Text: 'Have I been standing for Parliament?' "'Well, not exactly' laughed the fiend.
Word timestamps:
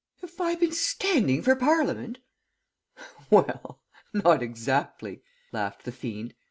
'Have 0.21 0.41
I 0.41 0.55
been 0.55 0.71
standing 0.71 1.43
for 1.43 1.55
Parliament?' 1.55 2.17
"'Well, 3.29 3.83
not 4.11 4.41
exactly' 4.41 5.21
laughed 5.51 5.83
the 5.83 5.91
fiend. 5.91 6.33